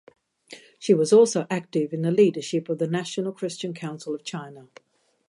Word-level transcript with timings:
She 0.79 0.95
was 0.95 1.13
also 1.13 1.45
active 1.51 1.93
in 1.93 2.01
the 2.01 2.09
leadership 2.09 2.69
of 2.69 2.79
the 2.79 2.87
National 2.87 3.31
Christian 3.31 3.71
Council 3.71 4.15
of 4.15 4.23
China. 4.23 4.67